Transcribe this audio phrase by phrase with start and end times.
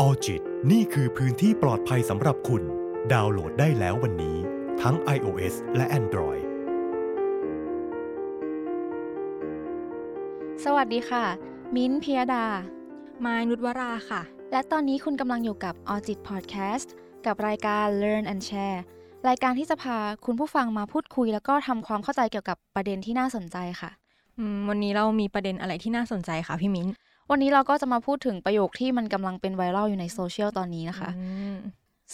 [0.00, 0.42] ออจิต
[0.72, 2.62] นี่คือพื้นที่ปลอดภัยสำหรับคุณ
[3.12, 4.36] ดาวน์โหลดได้แล้ววันนี้
[4.82, 6.42] ทั้ง iOS และ Android
[10.64, 11.24] สวัสดีค่ะ
[11.74, 12.46] มิ้นท์พิยดา
[13.24, 16.88] มายนุชวราค่ะ และตอนนี้คุณกำลังอยู่กับ a u d i t Podcast
[17.26, 18.80] กับรายการ Learn and Share
[19.28, 23.90] รายการที่จะพาคุณผู้ฟังมาพูดคุย แล้วก็ทำความเข้าใจเกี่ยวกับประเด็นที่น่าสนใจค่ะ
[24.38, 26.88] อืมวันนี้เรามีประเด็นอะไรที่น่าสนใจคะพี่มิ้น
[27.30, 31.12] วันนี้เราก็จะมาพูดถึงประโยคที่มันกำลังเป็นไวรัลอยู่ในโซเชียลตอนนี้นะคะอื
[31.52, 31.56] ม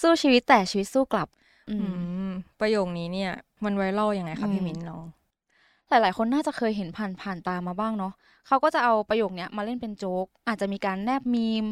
[0.01, 1.29] สู้ชีวิตแต่ชีวิตสู้กลับ
[1.69, 2.29] อือืมม
[2.61, 3.33] ประโยคนี้เนี่ย
[3.65, 5.05] มันไวรัลยังไงอืคะมพี่มิ้นลอง
[5.89, 8.13] หลาย ๆ คนน่าจะเคยเห็นผ่านผ่านตามาบ้างเนาะ
[8.47, 11.67] เขาก็จะเอาประโยคเนี้ยมาเล่นเป็นโจ๊ก อาจจะมีการแนบมีม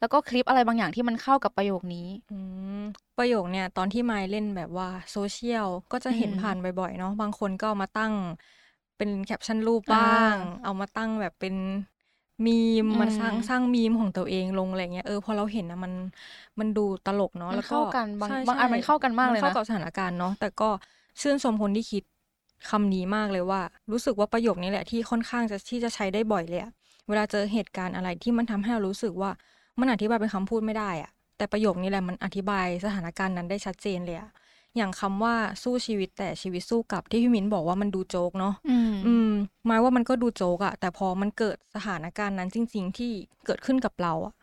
[0.00, 2.34] แล้วก็คลิปอะไรบางอย่างที่มันเข้ากับประโยคนี้อื
[2.78, 2.82] ม
[3.16, 8.14] ประโยคเนี่ย ตอนที่มายเล่นแบบว่าโซเชียลก็จะเห็นอืมผ่านบ่อย ๆ เนาะบางคนก็เอามาตั้ง
[8.96, 11.54] เป็นแคปชั่นรูปบ้างอ่าเอามาตั้งแบบเป็น
[12.46, 12.50] มี
[12.84, 15.92] มอืมมาสร้างสร้างมีมของตัวเองลงอะไรเงี้ยเออพอเราเห็นนะมัน
[16.58, 20.70] มันดูตลกเนาะมันแล้วก็เข้ากันบางใช่บางอันใช่มันเข้ากันมากเลยนะเข้ากับสถานการณ์เนาะแต่ก็
[21.20, 22.02] ชื่นชมคนที่คิด
[22.70, 23.60] คำนี้มากเลยว่า
[23.92, 26.72] รู้สึกว่าประโยคนี้แหละที่ค่อนข้างจะที่จะใช้ได้บ่อยเลยอะ
[27.08, 29.30] เวลาเจอเหตุการณ์อะไรที่มันทำให้เรารู้สึกว่า
[29.80, 34.30] มันอธิบายเป็นคำพูดไม่ได้อะแต่ประโยคนี้แหละมันอธิบายสถานการณ์นั้นได้ชัดเจนเลยอะ
[34.78, 39.30] อย่างคำว่าสู้ชีวิตแต่ชีวิตสู้กลับที่พี่มิ้นบอกว่ามันดูโจ๊กเนาะอืมอืม
[39.66, 43.12] หมายว่ามันก็ดูโจ๊กอะแต่พอมันเกิดสถานการณ์นั้นจริง ๆ ที่
[43.46, 44.34] เกิดขึ้นกับเราอะ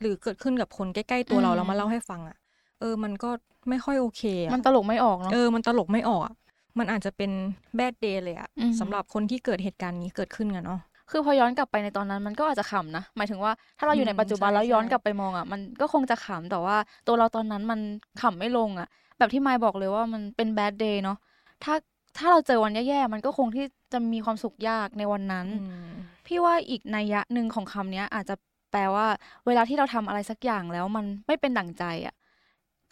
[0.00, 2.36] หรือเกิดขึ้นกับคนใกล้ๆตัวเราอืมแล้วมาเล่าให้ฟังอะ
[2.80, 3.30] เออ มันก็
[3.68, 6.34] ไม่ค่อยโอเคอะมันตลกไม่ออกเนาะเออมันตลกไม่ออกอะ
[6.78, 7.30] มันอาจจะเป็น
[7.76, 10.80] แบดเดย์เลยอะอืมสำหรับคนที่เกิดเหตุการณ์นี้เกิดขึ้นกันเนาะ
[11.12, 17.80] คือพอย้อนกลับไปในตอนนั้นมันก็อาจจะขำนะ หมายถึงว่าถ้าเราอยู่ในอืมปัจจุบันใช่แล้วย้อนใช่กลับไปมองอะ มันก็คงจะขำแต่ว่า ตัวเราตอนนั้นมัน
[18.20, 21.18] ขำไม่ลงอะ แบบที่ไมค์บอกเลยว่ามันเป็นแบดเดย์เนาะ
[21.64, 21.74] ถ้า
[22.18, 25.92] ถ้าเราเจอวันแย่ๆมันก็คงที่จะมีความสุขยากในวันนั้นอืม
[26.26, 28.34] พี่ว่าอีกนัยยะหนึ่งของคำเนี้ยอาจจะ
[28.70, 29.06] แปลว่า
[29.46, 32.14] เวลาที่เราทำอะไรสักอย่างแล้วมันไม่เป็นดั่งใจอะ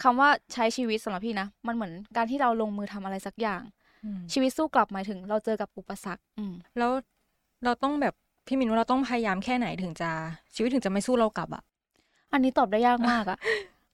[0.02, 3.62] คำว่าใช้ชีวิตสำหรับพี่นะ มันเหมือนการที่เราลงมือทำอะไรสักอย่าง
[4.04, 6.90] อืมชีวิตสู้กลับหมายถึงเราเจอกับอุปสรรคอืมแล้ว
[7.64, 8.14] เราต้องแบบ
[8.46, 10.10] พี่มินว่าเราต้องพยายามแค่ไหนถึงจะ
[10.54, 11.62] ชีวิตถึงจะไม่สู้เรากลับอะ
[12.32, 13.38] อันนี้ตอบได้ยากมากอะ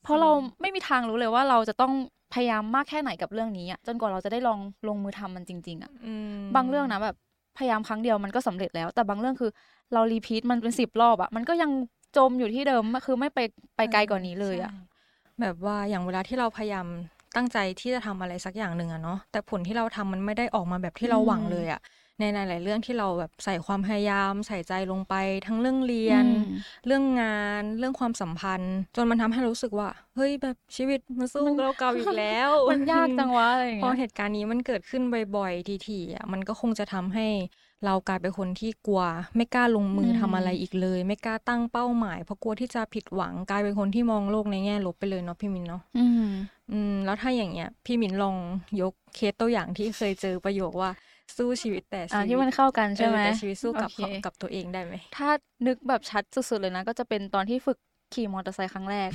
[0.03, 1.93] เพราะเราไม่มีทางรู้เลยว่าเราจะต้อง
[2.34, 7.16] พยายามมากแค่ไหนกับเรื่องนี้อะจนกว่าเราจะได้ลองลงมือทำมันจริง ๆอะอืมบางเรื่องนะแบบ
[7.59, 9.50] พยายามครั้งเดียวมันก็สำเร็จแล้ว แต่บางเรื่องคือ
[9.94, 11.71] เรารีพีทมันเป็นสิบรอบอะมันก็ยัง
[12.16, 13.38] จมอยู่ที่เดิมคือไม่ไป
[13.76, 14.84] ไปไกลกว่านี้เลยอะใช่
[15.41, 16.87] แบบว่าอย่างเวลาที่เราพยายาม
[17.37, 21.81] ตั้งใจที่จะทำอะไรสักอย่างหนึ่งอะเนาะแต่ผลที่เราทำมันไม่ได้ออกมาแบบที่เราหวังเลยอะ
[22.21, 25.15] ในหลายๆเรื่องที่เราแบบใส่ความพยายามใส่ใจลงไป
[25.47, 35.03] ทั้งเรื่องเรียนอืมเรื่องงาน เรื่องความสัมพันธ์ จนมันทำให้รู้สึกว่า เฮ้ยแบบชีวิตมันสู้เราเก่าอีกแล้ว มันยากจังวะอะไรอย่างพอเงี้ยเหตุการณ์นี้มันเกิดขึ้น
[35.37, 37.28] บ่อยๆทีๆอะมันก็คงจะทำให้
[37.84, 39.03] เรากลายเป็นคนที่กลัว
[39.37, 46.28] ไม่กล้าลงมือทำอะไรอีกเลย ไม่กล้าตั้งเป้าหมาย เพราะกลัวที่จะผิดหวังกลายเป็นคนที่มองโลกในแง่ลบไปเลยเนาะพี่มินเนาะอืม
[46.72, 48.37] อืมแล้วถ้าอย่างเงี้ย พี่มินลอง
[48.82, 50.91] ยกเคสตัวอย่างที่เคยเจอประโยคว่า
[51.37, 55.31] สู้ชีวิตแต่ชีอ่าวิตที่มันเข้ากันใช่ไหมเออแต่ชีวิตสู้กับโอเคกับตัวเองได้ไหมถ้า
[55.66, 57.78] นึกแบบชัดสุดๆเลยนะ ก็จะเป็นตอนที่ฝึก
[58.14, 59.10] ขี่มอเตอร์ไซค์ครั้งแรก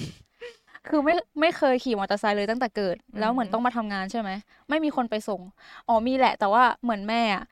[0.87, 4.29] คือไม่ไม่เคยขี่มอเตอร์ไซค์เลยตั้งแต่เกิด แล้วเหมือนต้องมาทำงานใช่ไหม
[4.69, 5.41] ไม่มีคนไปส่ง
[5.87, 7.43] อ๋อมีแหละ แต่ว่าเหมือนแม่อะ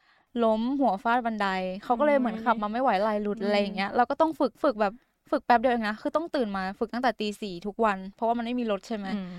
[0.44, 1.48] ล้มหัวฟาดบันได
[1.84, 4.94] เขาก็เลยเหมือนขับมาไม่ไหวไหลหลุดอะไรอย่างเงี้ยเราก็ต้องฝึกฝึกแบบ
[5.32, 9.32] ฝึกแป๊บเดียวเองนะคือต้องตื่นมาฝึกตั้งแต่ตีสี่ทุกวัน เพราะว่ามันไม่มีรถใช่ไหมอืม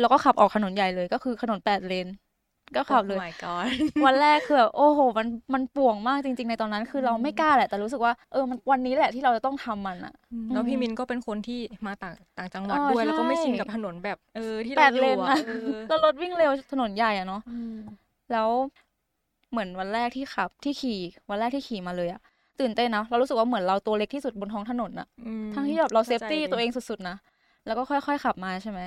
[0.00, 2.08] แล้วก็ขับออกถนนใหญ่เลยก็คือถนนแปดเลน
[2.76, 3.68] ก็ขับเลย Oh my god
[4.04, 10.14] วันแรกคือแบบโอ้โห มันมันป่วงมากจริง ๆ ในตอนนั้น คือเราไม่กล้าแหละ แต่รู้สึกว่าเออมันวันนี้แหละที่เราจะต้องทำมันอะ
[10.52, 17.74] แล้วพี่อืมมินก็เป็นคนที่มาต่างต่างจังหวัดเออด้วยแล้วก็ไม่ใช่ชินกับถนนแบบเออที่แปเราดอเลยู่นอะอะเออแล้วรถวิ่งเร็วถนนใหญ่อะเนาะอืม
[18.32, 18.48] แล้ว
[19.50, 20.98] เหมือนวันแรกที่ขับที่ขี่
[21.30, 22.20] วันแรกที่ขี่มาเลยอะ
[22.60, 27.16] ตื่นเต้นนะเรารู้สึกว่าเหมือนเราตัวเล็กที่สุดบนท้องถนนอะอืมทั้งที่แบบเราเซข้ฟใจตี้ลยตัวเองสุดๆนะ
[27.66, 28.80] แล้วก็ค่อย ๆ ขับมาใช่ไหม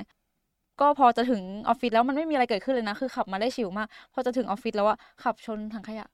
[0.80, 6.06] ก็พอจะถึงออฟฟิศแล้วมันไม่มีอะไรเกิดขึ้นเลยนะ คือขับมาได้ chill มาก พอจะถึงออฟฟิศแล้วอะขับชนถังขยะ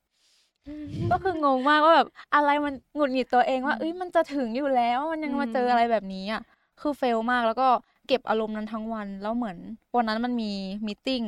[1.13, 6.43] ก็คืองงมากว่าแบบอะไรมันหงุดหงิดตัวเองว่าเอ้ยมันจะถึงอยู่แล้วมันยังมาเจออะไรแบบนี้อะ
[6.81, 7.69] คือ fail มากแล้วก็
[8.09, 9.56] เก็บอารมณ์นั้นทั้งวัน แล้วเหมือน
[9.97, 10.50] วันนั้นมันมี
[10.87, 11.23] meeting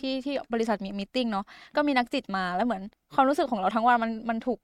[0.00, 1.44] ที่ที่บริษัทมี meeting เนาะ
[1.76, 2.82] ก็มีนักจิตมาแล้วเหมือน
[3.14, 4.58] ความรู้สึกของเราทั้งวันมันมันถูก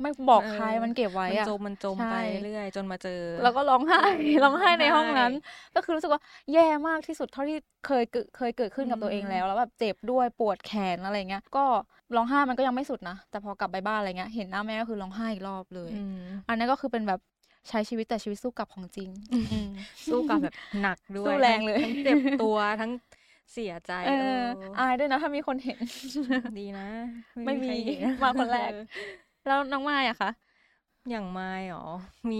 [0.00, 4.02] ไม่บอกเออใครมันเก็บไว้มันอะจมมันจมใช่ไปเรื่อยจนมาเจอ แล้วก็ร้องไห้
[4.44, 6.20] ร้องไห้ในห้องนั้นร้องไห้ก็คือรู้สึกว่า
[6.52, 11.64] แย่มากที่สุดเท่าที่เคยเกิดเคยเกิดขึ้นกับตัวเองอืมแล้วแล้วแบบเจ็บด้วยปวดแขนอะไรเงี้ยก็
[12.16, 16.18] ร้องไห้มันก็ยังไม่สุดนะแต่พอกลับไปบ้านอะไรเงี้ยเห็นหน้าแม่ก็คือร้องไห้อีกรอบเลยอืม
[16.48, 17.20] อันนั้นก็คือเป็นแบบ
[17.68, 19.38] ใช้ชีวิตแต่ชีวิตสู้กลับของจริงอื
[19.68, 19.70] ม
[20.08, 22.90] สู้กับแบบหนักด้วยสู้แรงเลยทั้งเจ็บตัวทั้ง
[23.52, 25.78] เสียใจเอเออออายด้วยนะถ้ามีคนเห็น
[26.58, 26.86] ดีนะ
[27.46, 28.84] ไม่มีใครเห็นมาคนแรกเออ
[29.46, 30.30] แล้วน้องไม้อะคะ
[31.10, 31.80] อย่างไม่หรอ
[32.30, 32.36] มี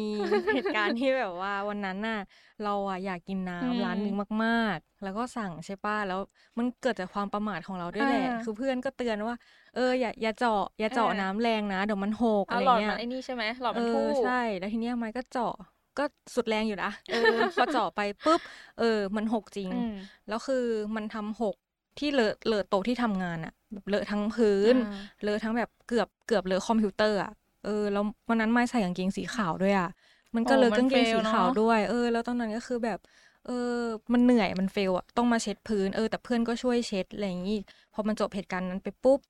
[0.53, 2.17] เหตุการณ์ที่แบบว่าวันนั้นน่ะ
[2.61, 4.13] เราอะอยากกินอืมน้ำร้านหนึ่ง
[4.45, 6.19] มาก ๆ แล้วก็สั่งใช่ป่ะ แล้ว
[6.59, 9.35] มันเกิดจากความประมาทของเราด้วยแหละอ่าคือเพื่อนก็เตือนว่า
[9.73, 15.55] เอออย่าอย่าเจาะอย่าเจาะเออน้ำแรงนะเดี๋ยวมันหกอะอะไรหลอดเงี้มัยนไอ้นี่ใช่ไหมหลอดเอมันอทู่ใช่ แล้วทีเนี้ยไม้ก็เจาะ
[15.99, 17.17] ก็สุดแรงอยู่นะ เออ
[17.57, 18.41] พอเจาะไปปุ๊บ
[18.77, 18.85] เออ
[19.17, 19.93] มันหกจริงอืม
[20.27, 20.65] แล้วคือ
[20.97, 21.57] มันทำหก
[21.99, 27.33] ที่เลอะเลอะโต๊ะที่ทำงานอะแบบเลอะทั้งพื้นอ่าเลอะทั้งแบบเกือบเกือบเลอะคอมพิวเตอร์อะ
[27.65, 29.89] เออแล้ววันนั้นไม่ใส่กางเกงสีขาวด้วยอะ
[30.35, 32.99] มันก็โอ้เลอะมันกางเกง fail สีขาวเนอะด้วย เออ แล้วตอนนั้นก็คือแบบ
[33.47, 33.79] เออ
[34.13, 37.59] มันเหนื่อยมันเฟลอะต้องมาเช็ดพื้นเออแต่เพื่อนก็ช่วยเช็ดอะไรอย่างงี้
[37.93, 39.21] พอมันจบเหตุการณ์นั้นไปปุ๊บ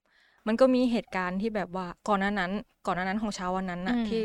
[0.47, 2.53] มันก็มีเหตุการณ์ที่แบบว่าก่อนหน้านั้น
[2.87, 4.23] ก่อนหน้านั้นของเช้าวันนั้นน่ะอืมที่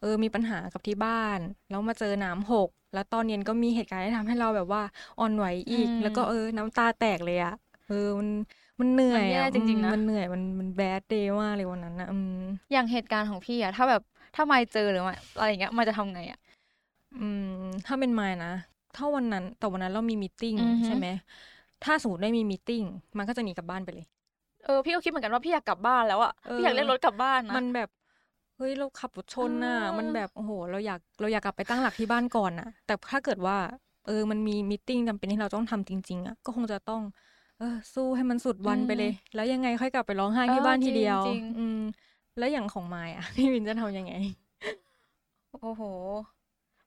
[0.00, 1.38] เออมีปัญหากับที่บ้าน
[1.70, 4.82] แล้วมาเจอน้ำหก แล้วตอนเย็นก็มีเหตุการณ์ที่ทำให้เราแบบว่า
[5.18, 7.54] อ่อนไหวอีก แล้วก็เออน้ำตาแตกเลยอะ
[7.88, 8.28] เออมัน
[8.80, 12.42] มันเหนื่อยมันแย่อะจริงๆนะอืมมันเหนื่อยมันมัน bad day มากเลยวันนั้นนะอืม
[12.72, 14.02] อย่างเหตุการณ์ของพี่อะถ้าแบบ
[14.34, 16.38] ถ้าไม่เจอหรือไม่อะไรอย่างเงี้ยไม่จะทำไงอะ
[17.20, 17.50] อืม
[17.86, 18.52] ถ้าเป็นมายนะ
[18.96, 21.06] ถ้าวันนั้นแต่วันนั้นเรามี meeting อือฮึใช่ไหม
[21.84, 22.82] ถ้าสมมติไม่มี meeting
[23.18, 24.06] มันก็จะหนีกลับบ้านไปเลย
[24.64, 27.88] เออพี่ก็คิดเหมือนกันว่าพี่อยากกลับบ้านแล้วอะเออพี่อยากเล่นรถกลับบ้านนะมันแบบ
[28.56, 33.56] เฮ้ยเราขับรถชนน่ะเออมันแบบโอ้โห เราอยากเราอยากกลับไปตั้งหลักที่บ้านก่อนน่ะ แต่ถ้าเกิดว่า
[34.06, 37.02] เออมันมีมีตติ้งจำเป็นที่เราต้องทำจริง ๆอะก็คงจะต้อง
[37.58, 41.80] เออสู้ให้มันสุดวันไปเลย แล้วยังไงค่อยกลับไปร้องไห้ที่บ้านทีเดียวจริงๆอืม
[42.38, 44.12] แล้วอย่างของมายอะพี่วินจะทำยังไง
[45.50, 45.82] โอ้โห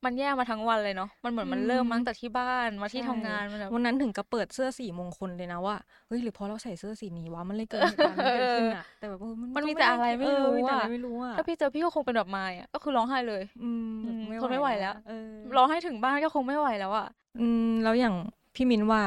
[0.05, 5.75] มันแย่มาทั้งวันเลยเนาะมันเหมือนมันอืมเริ่มมาตั้งแต่ที่บ้านมาที่ใช่ทำงานมันแบบวันนั้นถึงกับเปิดเสื้อสีมงคลเลยนะว่า
[6.07, 17.07] เฮ้ยหรือเพราะเราใส่เสื้อสีนี้วะมันเลยเกิดเหตุการณ์นี้เกิดขึ้นอะแต่แบบเออมันก็มีแต่อะไรไม่เออรู้มีแต่อะไรอะไม่รู้อะถ้าพี่เจอพี่ก็คงเป็นแบบไม้อะก็คือร้องไห้เลย อืมอืมทนไม่ไหวแล้วเออร้องให้ถึงบ้านก็คงไม่ไหวแล้วอะ
[17.41, 18.15] อืมแล้วอย่าง
[18.55, 19.01] พี่มินว่า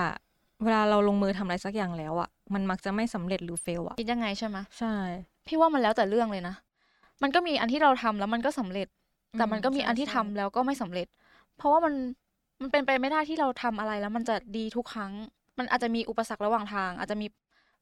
[0.64, 4.94] เวลาเราลงมือทำอะไรสักอย่างแล้วอะมันมักจะไม่สำเร็จหรือเฟลอะคิดยังไงใช่ไหมใช่
[5.46, 6.54] พี่ว่ามันแล้วแต่เรื่องเลยนะ
[7.22, 8.88] มันก็มีอันที่เราทำแล้วมันก็สำเร็จ
[9.38, 11.06] แต่มันก็มีใช่อันที่ทำใช่แล้วก็ไม่สำเร็จ
[11.56, 11.94] เพราะว่ามัน
[12.60, 15.12] มันเป็นไปไม่ได้ที่เราทำอะไรแล้วมันจะดีทุกครั้ง
[15.58, 17.26] มันอาจจะมีอุปสรรคระหว่างทาง อาจจะมี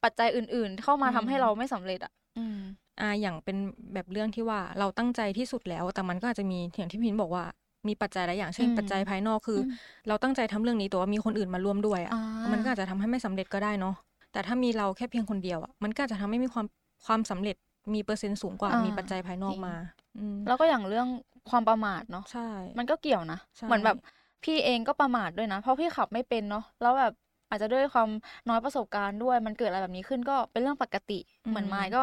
[0.05, 2.59] ปัจจัยอื่น ๆ เข้ามาทำให้เราไม่สำเร็จอะ อืม
[3.00, 3.56] อ่าอย่างเป็น
[3.94, 7.44] แบบเรื่องที่ว่าเราตั้งใจที่สุดแล้ว แต่มันก็อาจจะมีอย่างที่พี่มินบอกว่า
[7.88, 9.73] มีปัจจัยหลายอย่างเช่นอืมปัจจัยภายนอกคืออม
[10.09, 12.23] เราตั้งใจทำเรื่องนี้แต่ว่ามีคนอื่นมาร่วมด้วยอะอ่า
[12.53, 13.94] มันก็อาจจะทำให้ไม่สำเร็จก็ได้เนาะ
[14.32, 16.67] แต่ถ้ามีเราแค่เพียงคนเดียวอะมันก็อาจจะทำให้มีความ
[17.06, 17.56] ความสำเร็จ
[17.94, 19.77] มีเปอร์เซ็นต์สูงกว่าอ่ามีมีปัจจัยภายนอกจริงมา
[20.19, 21.09] อืมแล้วก็อย่างเรื่อง
[21.50, 22.49] ความประมาทเนาะใช่
[22.79, 23.97] มันก็เกี่ยวนะใช่เหมือนแบบ
[24.44, 27.12] พี่เองก็ประมาทด้วยนะ เพราะพี่ขับไม่เป็นเนาะแล้วแบบ
[27.50, 28.09] อาจจะด้วยความ
[28.49, 31.19] น้อยประสบการณ์ด้วย มันเกิดอะไรแบบนี้ขึ้นก็เป็นเรื่องปกติ
[31.49, 32.03] เหมือนไม้ก็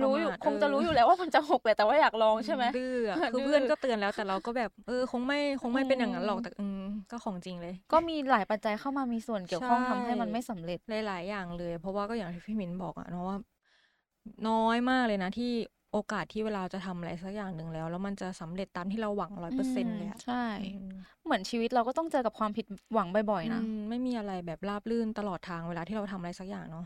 [0.00, 6.78] รู้อยู่ประมาทคงจะรู้เอออยู่แล้วว่ามันจะหกแหละแต่ว่าอยากลองใช่ไหมดื้ออะดื้อคือเพื่อนก็เตือนแล้วแต่เราก็แบบเออคงไม่คงไม่เป็นอืมอย่างนั้นหรอกแต่อืม
[7.10, 13.36] ก็ของจริงเลย ก็มีหลายปัจจัยเข้ามามีส่วนเกี่ยวข้องใช่ทำให้มันไม่สำเร็จหลายๆอย่างเลย เพราะว่าก็อย่างที่พี่มิ้นบอกอะเนาะว่า
[14.48, 15.52] น้อยมากเลยนะที่
[15.92, 20.88] โอกาสที่เวลาจะทำอะไรสักอย่างหนึ่งแล้ว แล้วมันจะสำเร็จตามที่เราหวังร้อยเปอร์เซ็นต์เลยอะใช่อืม
[21.24, 26.84] เหมือนชีวิตเราก็ต้องเจอกับความผิดหวังบ่อยๆนะอืมไม่มีอะไรแบบราบรื่นตลอดทางเวลาที่เราทำอะไรสักอย่างเนาะ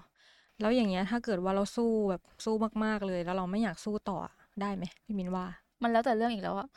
[0.60, 2.54] แล้วอย่างเงี้ยถ้าเกิดว่าเราสู้แบบสู้
[2.84, 5.46] มากๆเลย แล้วเราไม่อยากสู้ต่ออะได้ไหมพี่มินว่า
[5.82, 6.68] มันแล้วแต่เรื่องอีกแล้วอะ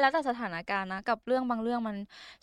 [0.00, 1.96] แล้วแต่สถานการณ์นะ กับเรื่องบางเรื่องมัน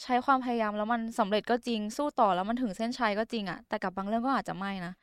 [0.03, 4.93] ใช้ความพยายามแล้วมันสำเร็จก็จริงสู้ต่อแล้วมันถึงเส้นชัยก็จริงอะแต่กับบางเรื่องก็อาจจะไม่นะ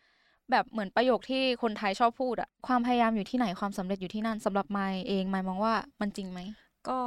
[0.50, 6.40] แบบเหมือนประโยคที่คนไทยชอบพูดอะความพยายามอยู่ที่ไหนความสำเร็จอยู่ที่นั่นสำหรับไมค์เองไมค์มองว่ามันจริงไหม
[6.88, 6.98] ก็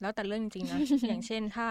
[0.00, 0.78] แล้วแต่เรื่องจริงๆนะ
[1.08, 1.68] อย่างเช่นถ้า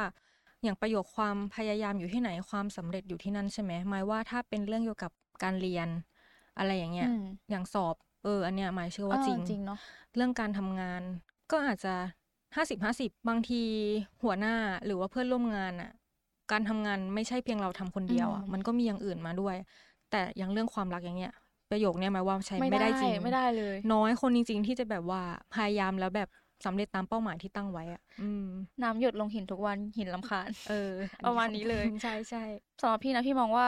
[0.64, 5.12] อย่างประโยคความพยายามอยู่ที่ไหนความสำเร็จอยู่ที่นั่นใช่ไหมหมายว่าถ้าเป็นเรื่องเกี่ยวกับ
[5.43, 5.88] การเรียน
[6.58, 9.79] อะไรอย่างเงี้ยอืมอย่างสอบ เออ อันเนี้ยหมายเชื่อว่าเออจริงจริงเนาะ
[10.15, 11.01] เรื่องการทำงาน
[11.51, 11.96] ก็อาจจะ
[12.55, 13.62] ห้าสิบห้าสิบบางที
[14.24, 14.55] หัวหน้า
[14.86, 15.91] หรือว่าเพื่อนร่วมงานอะ
[16.51, 19.55] การทำงานไม่ใช่เพียงเราทำคนเดียวอะมันก็มีอย่างอื่นมาด้วย
[20.12, 21.34] แต่อย่างเรื่องความรักอย่างเงี้ย
[21.72, 25.22] ประโยคเนี้ยหมายว่าใช้ไม่ได้จริงไม่ได้เลย น้อยคนจริง ๆ ที่จะแบบว่า
[25.53, 26.29] พยายามแล้วแบบ
[26.65, 28.46] สำเร็จตามเป้าหมายที่ตั้งไว้อะอืม
[28.84, 30.91] น้ำหยดลงหินทุกวันหินลำคาญ เออ
[31.24, 32.43] อัประมาณนี้เลย ใช่ใช่
[32.81, 33.67] สำหรับพี่นะพี่มองว่า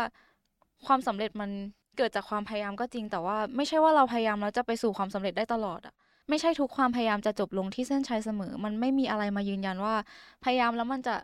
[0.86, 1.50] ความสำเร็จมัน
[1.98, 5.94] เกิดจากความพยายามก็จริง แต่ว่าไม่ใช่ว่าเราพยายามแล้วจะไปสู่ความสำเร็จได้ตลอดอะ
[6.30, 9.96] ไม่ใช่ทุกความพยายามจะจบลงที่เส้นชัยเสมอ มันไม่มีอะไรมายืนยันว่า
[10.44, 11.16] พยายามแล้วมันจะ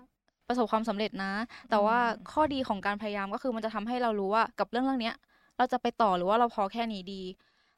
[0.48, 1.34] ประสบความสำเร็จนะ
[1.70, 1.98] แต่ว่า
[2.32, 5.16] ข้อดีของการพยายามก็คือมันจะทำให้เรารู้ว่ากับเรื่องเรื่องเนี้ย
[5.58, 7.22] เราจะไปต่อหรือว่าเราพอแค่นี้ดี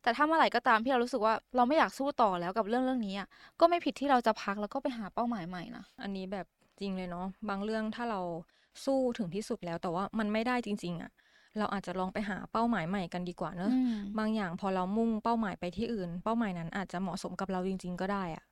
[0.03, 3.27] แต่ถ้าเมื่อไหร่ก็ตามที่เรารู้สึกว่าเราไม่อยากสู้ต่อแล้วกับเรื่องเรื่องนี้อะ
[3.59, 6.45] ก็ไม่ผิดที่เราจะพักแล้วก็ไปหาเป้าหมายใหม่นะอันนี้แบบ
[6.79, 8.21] จริงเลยเนาะบางเรื่องถ้าเรา
[8.85, 11.11] สู้ถึงที่สุดแล้วแต่ว่ามันไม่ได้จริง ๆอะ
[11.57, 18.43] เราอาจจะลองไปหาเป้าหมายใหม่กันดีกว่าเนอะอืมบางอย่างพอเรามุ่งเป้าหมายไปที่อื่น เป้าหมายนั้นอาจจะเหมาะสมกับเราจริง ๆ ก็ได้อะ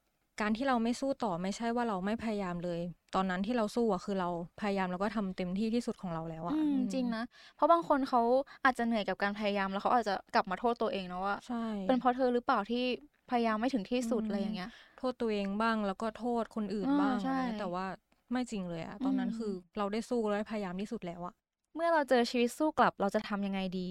[0.42, 2.82] การที่เราไม่สู้ต่อไม่ใช่ว่าเราไม่พยายามเลย
[3.16, 7.22] ตอนนั้นที่เราสู้อะคือเราพยายามแล้วก็ทำเต็มที่ที่สุดของเราแล้วอะอืมอืมจริงนะ
[7.56, 8.22] เพราะบางคนเขา
[8.64, 12.84] อาจจะเหนื่อยกับการพยายามแล้วเขาอาจจะกลับมาโทษตัวเองนะว่าใช่เป็นเพราะเธอหรือเปล่าที่
[13.30, 17.86] พยายามไม่ถึงที่สุดอืมอะไรอย่างเงี้ย โทษตัวเองบ้างแล้วก็โทษคนอื่นอ่าบ้างใช่อะไรเงี้ยแต่ว่า
[18.32, 21.34] ไม่จริงเลยอะตอนนั้นอืมคือเราได้สู้และพยายามที่สุดแล้วอะ
[21.78, 23.88] เมื่อเราเจอชีวิตสู้กลับเราจะทำยังไงดี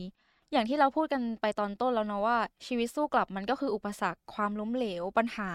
[0.53, 5.51] อย่างที่เราพูดกันไปตอนต้นแล้วเนาะว่าชีวิตสู้กลับมันก็คืออุปสรรคความล้มเหลวปัญหา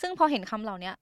[0.00, 0.94] ซึ่งพอเห็นคำเหล่าเนี้ย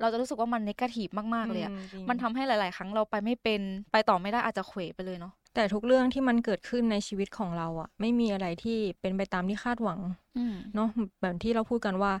[0.00, 3.60] เราจะรู้สึกว่ามันนกาทีฟมากๆเลยอะอืจริงมันทำให้หลาย ๆ ครั้งเราไปไม่เป็น
[3.92, 10.00] ไปต่อไม่ได้อาจจะเขวไปเลยเนาะ แต่ทุกเรื่องที่มันเกิดขึ้นในชีวิตของเราอะไม่มีอะไรที่เป็นไปตามที่คาดหวัง
[10.36, 10.88] อืมเนาะ
[11.22, 12.12] แบบที่เราพูดกันว่า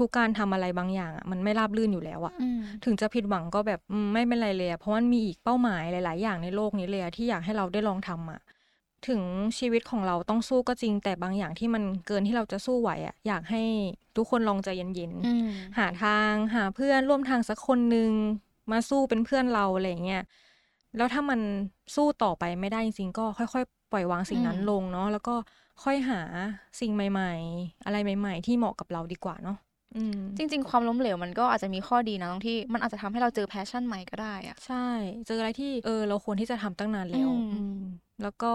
[0.00, 8.40] ทุกๆการทำอะไรบางอย่างอะมันไม่ราบรื่นอยู่แล้วอะอืมถึงจะผิดหวังก็แบบอืมไม่เป็นไรเลยอะเพราะมันมีอีกเป้าหมายหลาย ๆ อย่างในโลกนี้เลยอะที่อยากให้เราได้ลองทำอะ
[9.08, 9.20] ถึง
[9.58, 13.62] ชีวิตของเราต้องสู้ก็จริง แต่บางอย่างที่มันเกินที่เราจะสู้ไหวอะอยากให้
[14.16, 18.10] ทุกคนลองใจเย็นอืมๆหาทางหาเพื่อนร่วมทางสักคนหนึ่ง
[18.72, 20.22] มาสู้เป็นเพื่อนเราอะไรอย่างเงี้ย
[20.96, 21.40] แล้วถ้ามัน
[21.94, 25.34] สู้ต่อไปไม่ได้จริงๆก็ค่อยๆ ปล่อยวางสิ่งนั้นอืมลงเนาะแล้วก็
[25.84, 26.20] ค่อยหา
[26.80, 29.73] สิ่งใหม่ ๆ อะไรใหม่ ๆ ที่เหมาะกับเราดีกว่าเนาะอืม
[30.36, 34.86] จริง ๆ ความล้มเหลวมันก็อาจจะมีข้อดีนะตรงที่มันอาจจะทำให้เราเจอ passion ใหม่ก็ได้อะใช่
[35.26, 37.78] เจออะไรที่เออเราควรที่จะทำตั้งนานแล้วอืมอืม
[38.22, 38.52] แล้วก็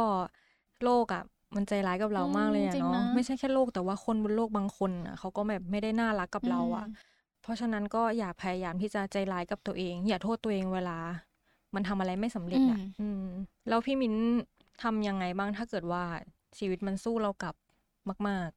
[0.84, 1.24] โลกอะ
[1.55, 6.93] มันใจร้ายกับเราอืมมากเลยอะจริงเนาะนะไม่ใช่แค่โลกแต่ว่าคนบนโลกบางคนอะเขาก็แบบไม่ได้น่ารักกับเราอะอืม
[7.41, 10.98] เพราะฉะนั้นก็อย่าพยายามที่จะใจร้ายกับตัวเอง อย่าโทษตัวเองเวลา
[11.75, 13.24] มันทำอะไรไม่สำเร็จอะอืม
[13.67, 14.15] แล้วพี่มิ้น
[14.84, 16.03] ทำยังไงบ้างถ้าเกิดว่า
[16.58, 17.55] ชีวิตมันสู้เรากลับ
[18.29, 18.50] มาก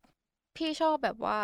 [0.56, 1.38] พี่ชอบแบบว่า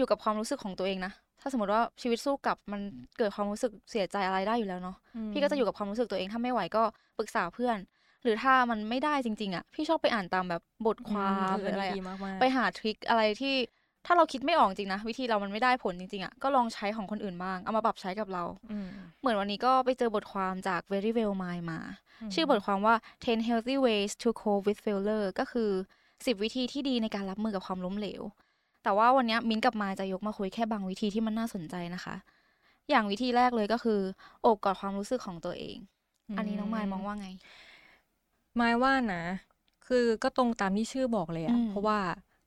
[0.00, 2.80] อยู่กับความรู้สึกของตัวเองนะถ้าสมมติว่าชีวิตสู้กลับมัน
[3.18, 6.82] เกิดความรู้สึกเสียใจอะไรได้อยู่แล้วเนาะๆอืมพี่ก็จะอยู่กับความรู้สึกตัวเองถ้าไม่ไหวก็
[7.18, 7.78] ปรึกษาเพื่อน
[8.22, 13.54] หรือถ้ามันไม่ได้จริง ๆอะพี่ชอบไปอ่านตามแบบบทความอืหรืออะไรนนี้อะดีมากๆไปหาทริคอะไรที่
[14.06, 18.90] ถ้าเราคิดไม่ออกจริงนะวิธีเรามันไม่ได้ผลจริงๆอะก็ลองใช้ของคนอื่นบ้างเอามาปรับใช้กับเราอืม
[19.20, 21.80] เหมือนวันนี้ก็ไปเจอบทความจาก Very Well Mind มา
[22.22, 25.70] มชื่อบทความว่า 10 healthy ways to cope with failure ก็คือ
[26.26, 28.22] 10 วิธีที่ดีในการรับมือกับความล้มเหลว
[28.82, 32.16] แต่ว่าวันนี้มิ้นท์กับมายจะยกมาคุยแค่บางวิธีที่มันน่าสนใจนะคะ
[32.90, 34.00] อย่างวิธีแรกเลยก็คือ
[34.42, 35.78] โอบกอดความรู้สึกของตัวเอง
[36.36, 37.28] อันนี้น้องมายมองว่าไง
[38.56, 39.22] หมายว่านะ
[39.86, 41.98] คือก็ตรงตามที่ชื่อบอกเลยอะอืมเพราะว่า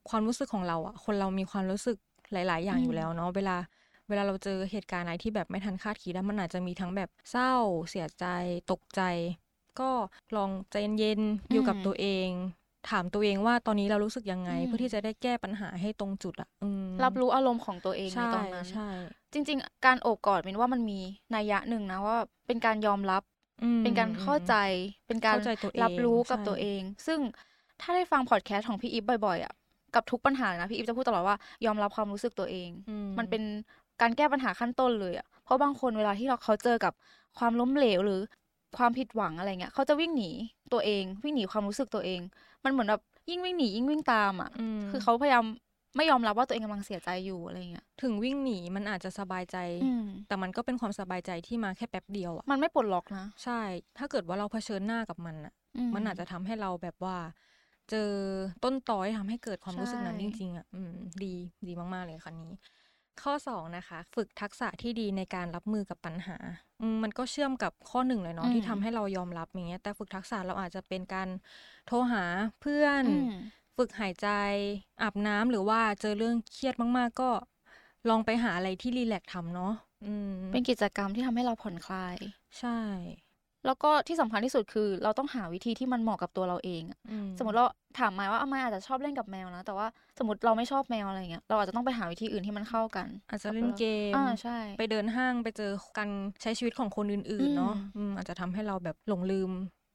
[0.09, 1.97] ความรู้สึกของเราอะคนเรามีความรู้สึก
[2.33, 3.55] หลาย ๆ อย่างอืมอยู่แล้วเนาะเวลา
[4.07, 7.53] เวลาเราเจอเหตุการณ์อะไรที่แบบไม่ทันคาดคิดอะมันอาจจะมีทั้งแบบเศร้า
[7.89, 8.25] เสียใจ
[8.71, 9.01] ตกใจ
[9.79, 9.91] ก็
[10.35, 12.29] ลองใจเย็นๆอยู่กับตัวเอง
[12.89, 18.89] ถามตัวเองว่าตอนนี้เรารู้สึกยังไงอืมเพื่อที่จะได้แก้ปัญหาให้ตรงจุดอะอืมรับรู้อารมณ์ของตัวเองในใช่ตอนนั้นใช่
[19.33, 20.99] จริง ๆ การโอบกอดมินว่ามันมี
[21.35, 23.23] นัยยะหนึ่งนะว่าเป็นการยอมรับ
[23.61, 24.53] อืมเป็นการเข้าใจ
[25.07, 27.19] เป็นการเข้าใจตัวเองรับรู้กับใช่ตัวเอง ซึ่ง
[27.81, 29.53] ถ้าได้ฟังพอดแคสต์ของพี่อีฟบ่อยๆอะ
[29.95, 31.35] กับทุกปัญหานะพี่อีฟจะพูดตลอดว่า
[31.65, 33.43] ยอมรับความรู้สึกตัวเองอืมันเป็น
[34.01, 36.93] การแก้ปัญหาขั้นต้นเลยอะเพราะบางคนเวลาที่เราเขาเจอกับ
[37.37, 38.19] ความล้มเหลวหรือ
[38.77, 40.31] ความผิดหวังอะไรเงี้ยเขาจะวิ่งหนี
[40.73, 42.21] ตัวเอง วิ่งหนีความรู้สึกตัวเอง
[42.63, 44.51] มันเหมือนแบบยิ่งวิ่งหนียิ่งวิ่งตามอะ
[44.83, 45.45] มคือเขาพยายาม
[45.97, 53.61] ไม่ยอมรับว่าตัวเองกำลังเสียใจอยู่อะไรเงี้ย ถึงวิ่งหนีมันอาจจะสบายใจอืมแต่มันก็เป็นความสบายใจที่มาแค่แป๊บเดียวอะมันไม่ปลดล็อกนะ ใช่
[53.97, 55.53] ถ้าเกิดว่าเราเผชิญหน้ากับมันอะ
[55.93, 57.17] มันอาจจะทำให้เราแบบว่า
[57.89, 58.11] เจอ
[58.63, 61.33] ต้นตอที่ทำให้เกิดความรู้สึกนั้นใช่จริงๆอะอืมดี
[61.67, 62.53] ดีมากๆเลยคันนี้
[63.21, 66.37] ข้อสองนะคะ ฝึกทักษะที่ดีในการรับมือกับปัญหา
[66.79, 71.29] อืมมันก็เชื่อมกับข้อหนึ่งเลยเนาะอืมที่ทำให้เรายอมรับอย่างเงี้ยแต่ฝึกทักษะเราอาจจะเป็นการ
[71.85, 72.23] โทรหา
[72.59, 73.29] เพื่อนอืม
[73.77, 74.27] ฝึกหายใจ
[75.01, 77.29] อาบน้ำหรือว่าเจอเรื่องเครียดมาก ๆ ก็
[78.09, 79.71] ลองไปหาอะไรที่รีแลกซ์ทำเนาะ
[80.03, 80.05] อื
[80.43, 82.17] มเป็นกิจกรรมที่ทำให้เราผ่อนคลาย
[82.57, 82.69] ใช่
[83.65, 87.65] แล้วก็ที่สำคัญที่สุดคือ เราต้องหาวิธีที่มันเหมาะกับตัวเราเองอะอืสมมติเรา
[87.99, 93.83] ถามมายว่าอะมายอาจจะชอบเล่นกับแมวนะ แต่ว่าสมมติเราไม่ชอบแมวอะไรเงี้ยเราอาจจะต้องไปหาวิธีอื่นที่มันเข้ากัน อาจจะเล่นเก
[94.15, 96.09] มอ่าใช่ ไปเดินห้างไปเจอกัน
[96.41, 99.51] ใช้ชีวิตของคนอื่นๆเนาะอืมอืมอาจจะทำให้เราแบบหลงลืม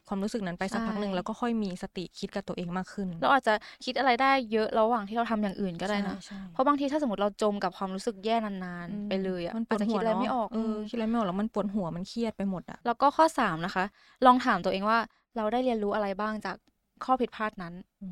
[0.08, 13.84] ความรู้สึกนั้นไปสักใช่พักหนึ่งแล้วก็ค่อยมีสติคิดกับตัวเองมากขึ้น เราอาจจะคิดอะไรได้เยอะระหว่างที่เราทำอย่างอื่นก็ได้นะใช่เพราะบางทีถ้าสมมติเราจมกับความรู้สึกแย่นานอืมๆไปเลยอะมันปอาวจดจะหัคิวดอะไรเนาะไม่ออกเออคิดอะไรไม่ออกแล้วมันปวดหัวมันเครียดไปหมดอะแล้วก็ข้อสามนะคะ
[14.26, 14.98] ลองถามตัวเองว่า
[15.36, 16.56] เราได้เรียนรู้อะไรบ้างจาก
[17.04, 18.08] ข้อผิดพลาดนั้นอื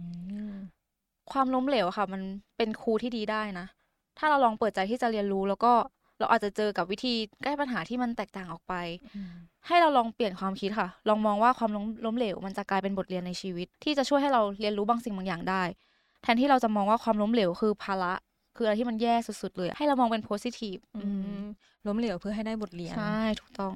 [0.50, 0.54] ม
[1.32, 2.22] ความล้มเหลวอะค่ะ มัน
[2.56, 3.66] เป็นครูที่ดีได้นะ
[4.18, 5.72] ถ้าเราลองเปิดใจที่จะเรียนรู้ แล้วก็
[6.18, 7.14] เราอาจจะเจอกับวิธี
[7.44, 8.74] แก้ปัญหาที่มันแตกต่างออกไป
[9.14, 9.32] อืม
[9.66, 15.62] ให้เราลองเปลี่ยนความคิดค่ะ ลองมองว่าความล้มล้มเหลว มันจะกลายเป็นบทเรียนในชีวิต ที่จะช่วยให้เราเรียนรู้บางสิ่งบางอย่างได้
[16.22, 18.12] แทนที่เราจะมองว่าความล้มเหลวคือภาระ
[18.56, 21.38] คืออะไรที่มันแย่สุดๆเลยอะให้เรามองเป็นโพสิทีฟอืม
[21.86, 23.74] ล้มเหลวเพื่อให้ได้บทเรียนใช่ถูกต้อง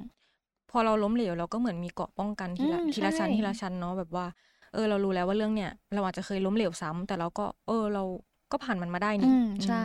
[0.69, 4.25] พอเราล้มเหลวเราก็เหมือนมีเกราะป้องกันทีละอืมทีละชั้นใช่ทีละชั้นเนาะแบบว่า
[4.73, 8.03] เออเรารู้แล้วว่าเรื่องเนี้ยเราอาจจะเคยล้มเหลวซ้ำแต่เราก็ เออเรา
[8.51, 9.83] ก็ผ่านมันมาได้นี่อืมใช่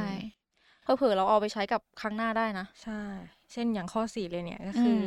[0.87, 3.02] อืมเผื่อๆเราเอาไปใช้กับครั้งหน้าได้นะใช่
[3.52, 5.05] เช่นอย่างข้อสี่เลยเนี่ยก็คืออม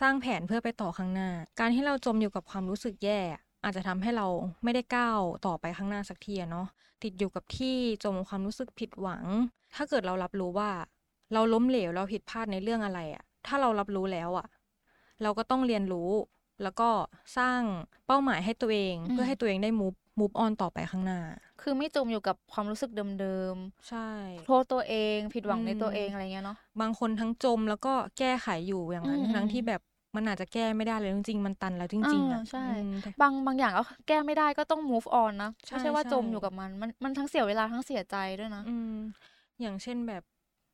[0.00, 3.20] สร้างแผนเพื่อไปต่อข้างหน้า การที่เราจมอยู่กับความรู้สึกแย่
[3.64, 4.26] อาจจะทำให้เรา
[4.64, 6.66] ไม่ได้ก้าวต่อไปข้างหน้าสักทีอะเนาะ
[7.02, 9.24] ติดอยู่กับที่จมความรู้สึกผิดหวัง
[9.74, 10.70] ถ้าเกิดเรารับรู้ว่า
[11.32, 14.46] เราล้มเหลวเราผิดพลาดในเรื่องอะไรอะถ้าเรารับรู้แล้วอะ
[15.22, 16.10] เราก็ต้องเรียนรู้
[16.62, 16.90] แล้วก็
[17.36, 17.60] สร้าง
[18.06, 21.20] เป้าหมายให้ตัวเองอืมเพื่อให้ตัวเองได้มูฟมูฟออนต่อไปข้างหน้า
[21.60, 23.56] คือไม่จมอยู่กับความรู้สึกเดิม
[23.88, 29.80] ใช่ๆโทษตัวเอง ผิดหวังในอืมตัวเองอะไรเงี้ยเนาะ บางคนทั้งจมแล้วก็แก้ไขอยู่อย่างนั้นอืมทั้งที่แบบ
[30.16, 38.94] มันอาจจะแก้ไม่ได้เลยจริงๆ มันตันแล้วจริงๆอะอ่าใช่อืมแต่บางบางอย่างก็แก้ไม่ได้ก็ต้อง move on นะใช่ไม่ใช่ว่าใช่จมอยู่กับมัน มันมันทั้งเสียเวลาทั้งเสียใจด้วยนะ อืม
[39.60, 40.22] อย่างเช่นแบบ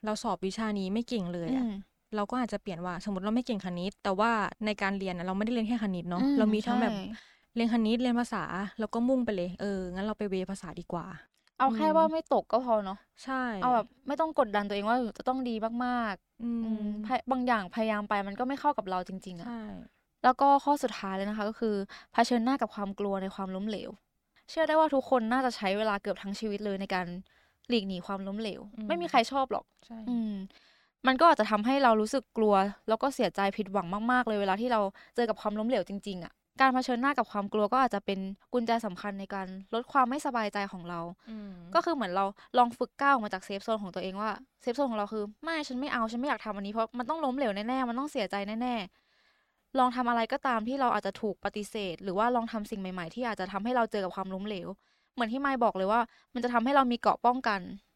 [0.04, 1.70] เราสอบวิชานี้ไม่เก่งเลยอือะม
[2.14, 4.31] เราก็อาจจะเปลี่ยนว่าสมมติเราไม่เก่งคณิต แต่ว่า
[4.67, 8.45] ในการเรียนอะเราไม่ได้เรียนแค่คณิตเนาะอืมเรามีทั้งแบบใช่เรียนคณิตเรียนภาษา
[8.79, 11.07] แล้วก็มุ่งไปเลยเอองั้นเราไปเวภาษาดีกว่า
[11.59, 19.57] เอาแค่อืมว่าไม่ตกก็พอเนาะใช่ เอาแบบไม่ต้องกดดันตัวเองว่าจะต้องดีมากอืๆอืมมพยบางอย่างพยายามไปมันก็ไม่เข้ากับเราจริง ๆอะใช่
[20.25, 21.75] แล้วก็ข้อสุดท้ายเลยนะคะก็คือ
[22.12, 23.90] เผชิญหน้ากับความกลัวในความล้มเหลว
[24.50, 27.07] เชื่อได้ว่าทุกคนน่าจะใช้เวลาเกือบทั้งชีวิตเลยในการ
[27.69, 30.33] หลีกหนีความล้มเหลว ไม่มีใครชอบหรอกใช่อืม
[31.07, 32.54] มันก็อาจจะทำให้เรารู้สึกกลัว
[32.88, 34.80] แล้วก็เสียใจผิดหวังมากๆ เลยเวลาที่เรา
[35.14, 38.19] เจอกับความล้มเหลวจริงๆอะ่ะการเผชิญหน้ากับความกลัวก็อาจจะเป็น
[38.52, 42.25] กุญแจสำคัญในการลดความไม่สบายใจของเราอืมก็คือเหมือนเรา
[42.59, 44.30] ลองฝึกก้าวออกมาจากเซฟโซนของตัวเองว่า
[44.62, 54.69] เซฟโซนของเราคือ ไม่ฉันไม่เอาฉันไม่อยากทำอันนี้เพราะมันต้องล้มเหลวแน่ๆมันต้องเสียใจแน่ๆลองทำอะไรก็ตามที่เราอาจจะถูกปฏิเสธ หรือว่าลองทำสิ่งใหม่ๆ ที่อาจจะทำให้เราเจอกับความล้มเหลว
[55.14, 56.00] เหมือนที่ไมค์บอกเลยว่า
[56.35, 57.89] มันจะทำให้เรามีเกราะป้องกันอืมอืม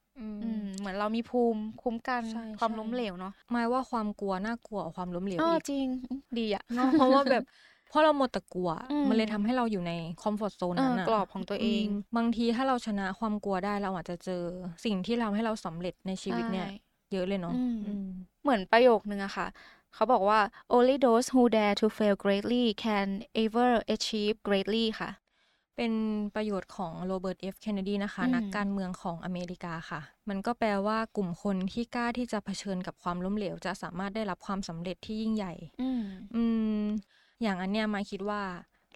[0.78, 7.42] เหมือนเรามีภูมิคุ้มกันใช่ความใช่ล้มเหลวเนาะหมายว่าความกลัวน่ากลัวกว่าความล้มเหลวเอออีกจริงอืมดีอะเนาะเพราะว่าแบบ
[7.88, 9.92] เพราะเราหมดแต่กลัวอืมมันเลยทำให้เราอยู่ใน
[10.22, 14.42] คอมฟอร์ z โซนเอนั้อนอะกรอบของตัวเองมบางทีถ้าเราชนะความกลัวได้เราอาจจะเจอ
[14.84, 16.76] สิ่งที่ทำให้เราสำเร็จในชีวิตเนี่ยใช่
[17.12, 18.04] เยอะเลยเนาะอืมอืม
[18.42, 19.46] เหมือนประโยคนึงอะค่ะ
[19.94, 20.40] เขาบอกว่า
[20.76, 23.08] only those who dare to fail greatly can
[23.44, 25.10] ever achieve greatly ค่ะ
[25.76, 25.92] เป็น
[26.34, 27.56] ประโยชน์ของโรเบิร์ต F.
[27.60, 36.00] เคนเนดีนะคะอืมนักการเมืองของอเมริกาค่ะ มันก็แปลว่ากลุ่มคนที่กล้าที่จะเผชิญกับความล้มเหลว จะสามารถได้รับความสำเร็จที่ยิ่งใหญ่อืม
[36.34, 36.42] อื
[36.82, 36.84] ม
[37.42, 38.42] อย่างอันเนี้ยมาคิดว่า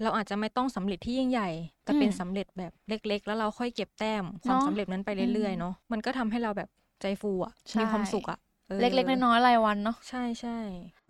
[0.02, 1.48] เราอาจจะไม่ต้องสำเร็จที่ยิ่งใหญ่
[1.84, 6.68] แต่เป็นอืมสำเร็จแบบเล็ก ๆ แล้วเราค่อยเก็บแต้มความเนอะสำเร็จนั้นไปเรื่อยอืมๆเนาะมันก็ทำให้เราแบบ
[7.00, 8.38] ใจฟูอะใช่มีความสุขอะ
[8.70, 10.58] ออเล็กๆน้อยๆรายวันเนาะใช่ใช่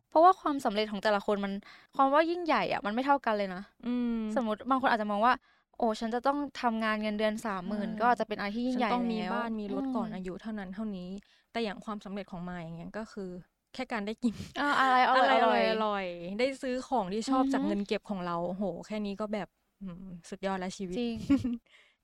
[0.09, 1.53] เพราะว่าความสำเร็จของแต่ละคนมัน
[1.97, 5.35] ความว่ายิ่งใหญ่อะมันไม่เท่ากันเลยนะ อืมสมมติบางคนอาจจะมองว่า
[5.79, 11.09] โอ้ฉันจะต้องทำงานเงินเดือนสามหมื่นอ่าก็อาจจะเป็นอะไรที่ยิ่งฉันใหญ่ต้องมีแล้วบ้านมีรถก่อนมอายุเท่านั้นเท่านี้
[11.51, 13.31] แต่อย่างความสำเร็จของมายอย่างเงี้ยก็คือ
[13.75, 16.05] แค่การได้กินอ่าอะไรอร่อยอร่อยอร่อย
[16.39, 19.49] ได้ซื้อของที่ชอบอือฮึจากเงินเก็บของเราโห แค่นี้ก็แบบ
[19.81, 21.17] อืมสุดยอดแล้วชีวิตจริง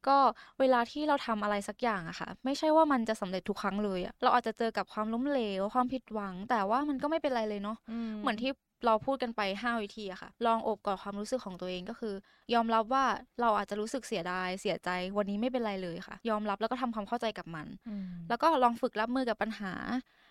[0.08, 0.18] ก็
[0.60, 7.76] เวลาที่เราทำอะไรสักอย่างอะค่ะ ไม่ใช่ว่ามันจะสำเร็จทุกครั้งเลยอะเราอาจจะเจอกับความล้มเหลว ความผิดหวัง แต่ว่ามันก็ไม่เป็นไรเลยเนาะ
[8.20, 8.50] เหมือนที่
[8.86, 12.14] เราพูดกันไป5วิธีอะค่ะ ลองโอบกอดความรู้สึกของตัวเองก็คือ
[12.54, 13.04] ยอมรับว่า
[13.40, 19.74] เราอาจจะรู้สึกเสียดาย เสียใจ วันนี้ไม่เป็นไรเลยค่ะ ยอมรับแล้วก็ทำความเข้าใจกับมันอืมแล้วก็ลองฝึกรับมือกับปัญหา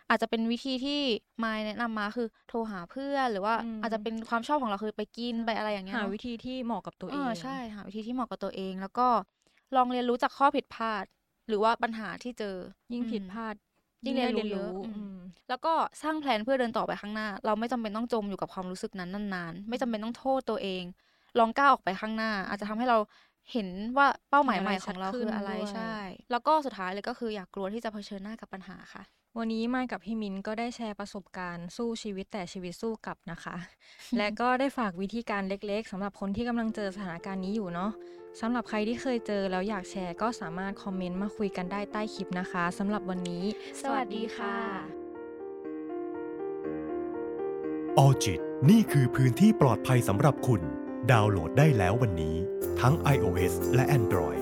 [0.09, 1.01] อาจจะเป็นวิธีที่
[1.43, 9.07] มายแนะนำมาคือโทรหาเพื่อนหรือว่าอืมอาจจะเป็นความชอบของเราคือไปกินไปอะไรอย่างเงี้ยหาเนอะวิธีที่เหมาะกับตัวเองใช่หาวิธีที่เหมาะกับตัวเองแล้วก็
[9.75, 11.03] ลองเรียนรู้จากข้อผิดพลาด
[11.47, 12.55] หรือว่าปัญหาที่เจอ
[12.93, 13.55] ยิ่งผิดอืมพลาด
[14.05, 15.15] ยิ่งได้เรียนรู้เยอะอืมอืม
[15.49, 20.83] แล้วก็สร้างแผนเพื่อเดินต่อไปข้างหน้า เราไม่จำเป็นต้องจมอยู่กับความรู้สึกนั้นนานๆ ไม่จำเป็นต้องโทษตัวเอง
[21.39, 22.97] ลองก้าวออกไปข้างหน้า อาจจะทำให้เรา
[23.51, 25.93] เห็นว่าเป้าหมายใหม่ของเราคืออะไรเห็นอะไรชัดขึ้นด้วยใช่
[26.31, 29.03] แล้วก็สุดท้ายเลยก็คืออย่ากกลัวที่จะเผชิญหน้ากับปัญหาค่ะ
[29.39, 33.55] วันนี้มายกับพี่มินก็ได้แชร์ประสบการณ์สู้ชีวิตแต่ชีวิตสู้กลับนะคะ
[34.17, 37.91] และก็ได้ฝากวิธีการเล็กๆสำหรับคนที่กำลังเจอสถานการณ์นี้อยู่เนาะ
[38.41, 43.43] สำหรับใครที่เคยเจอแล้วอยากแชร์ก็สามารถคอมเมนต์มาคุยกันได้ใต้คลิปนะคะสำหรับวันนี้
[43.81, 44.55] สวัสดีค่ะ
[47.97, 50.61] ออจิตนี่คือพื้นที่ปลอดภัยสำหรับคุณ
[51.11, 52.35] ดาวน์โหลดได้แล้ววันนี้
[52.81, 54.39] ทั้ง iOS และ Android